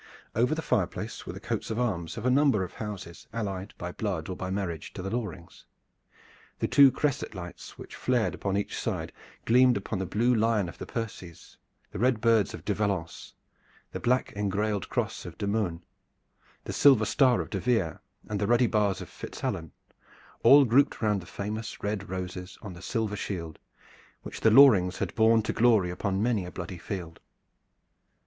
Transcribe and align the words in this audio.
Over 0.35 0.55
the 0.55 0.63
fireplace 0.63 1.27
were 1.27 1.33
the 1.33 1.39
coats 1.39 1.69
of 1.69 1.77
arms 1.79 2.17
of 2.17 2.25
a 2.25 2.31
number 2.31 2.63
of 2.63 2.73
houses 2.73 3.27
allied 3.31 3.75
by 3.77 3.91
blood 3.91 4.29
or 4.29 4.35
by 4.35 4.49
marriage 4.49 4.93
to 4.93 5.03
the 5.03 5.11
Lorings. 5.11 5.63
The 6.57 6.67
two 6.67 6.91
cresset 6.91 7.35
lights 7.35 7.77
which 7.77 7.95
flared 7.95 8.33
upon 8.33 8.57
each 8.57 8.75
side 8.75 9.13
gleamed 9.45 9.77
upon 9.77 9.99
the 9.99 10.07
blue 10.07 10.33
lion 10.33 10.67
of 10.67 10.79
the 10.79 10.87
Percies, 10.87 11.57
the 11.91 11.99
red 11.99 12.19
birds 12.19 12.55
of 12.55 12.65
de 12.65 12.73
Valence, 12.73 13.35
the 13.91 13.99
black 13.99 14.31
engrailed 14.35 14.89
cross 14.89 15.23
of 15.23 15.37
de 15.37 15.45
Mohun, 15.45 15.83
the 16.63 16.73
silver 16.73 17.05
star 17.05 17.39
of 17.39 17.51
de 17.51 17.59
Vere, 17.59 18.01
and 18.27 18.41
the 18.41 18.47
ruddy 18.47 18.65
bars 18.65 19.01
of 19.01 19.07
FitzAlan, 19.07 19.69
all 20.41 20.65
grouped 20.65 21.03
round 21.03 21.21
the 21.21 21.27
famous 21.27 21.83
red 21.83 22.09
roses 22.09 22.57
on 22.63 22.73
the 22.73 22.81
silver 22.81 23.15
shield 23.15 23.59
which 24.23 24.41
the 24.41 24.49
Lorings 24.49 24.97
had 24.97 25.13
borne 25.13 25.43
to 25.43 25.53
glory 25.53 25.91
upon 25.91 26.23
many 26.23 26.43
a 26.43 26.49
bloody 26.51 26.79
field. 26.79 27.19